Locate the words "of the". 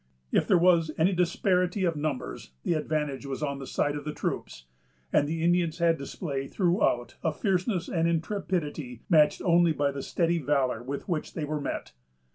3.95-4.11